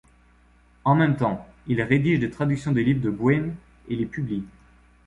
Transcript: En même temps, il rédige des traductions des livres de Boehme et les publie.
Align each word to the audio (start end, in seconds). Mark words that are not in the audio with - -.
En 0.83 0.95
même 0.95 1.15
temps, 1.15 1.45
il 1.67 1.79
rédige 1.79 2.19
des 2.19 2.31
traductions 2.31 2.71
des 2.71 2.83
livres 2.83 3.01
de 3.01 3.11
Boehme 3.11 3.53
et 3.87 3.95
les 3.95 4.07
publie. 4.07 4.43